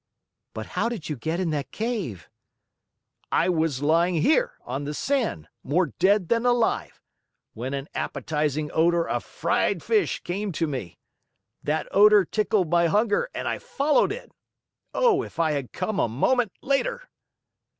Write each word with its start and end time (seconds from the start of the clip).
"But 0.55 0.65
how 0.65 0.89
did 0.89 1.09
you 1.09 1.15
get 1.15 1.39
in 1.39 1.51
that 1.51 1.69
cave?" 1.69 2.27
"I 3.31 3.49
was 3.49 3.83
lying 3.83 4.15
here 4.15 4.53
on 4.61 4.83
the 4.83 4.95
sand 4.95 5.47
more 5.61 5.93
dead 5.99 6.27
than 6.27 6.43
alive, 6.43 6.99
when 7.53 7.75
an 7.75 7.87
appetizing 7.93 8.71
odor 8.73 9.07
of 9.07 9.23
fried 9.23 9.83
fish 9.83 10.23
came 10.23 10.51
to 10.53 10.65
me. 10.65 10.97
That 11.61 11.87
odor 11.91 12.25
tickled 12.25 12.71
my 12.71 12.87
hunger 12.87 13.29
and 13.35 13.47
I 13.47 13.59
followed 13.59 14.11
it. 14.11 14.31
Oh, 14.91 15.21
if 15.21 15.37
I 15.39 15.51
had 15.51 15.71
come 15.71 15.99
a 15.99 16.09
moment 16.09 16.51
later!" 16.63 17.07